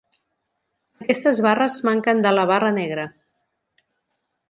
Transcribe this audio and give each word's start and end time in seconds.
Aquestes 1.03 1.43
barres 1.47 1.77
manquen 1.89 2.25
de 2.27 2.35
la 2.39 2.49
barra 2.55 2.75
negra. 2.83 3.07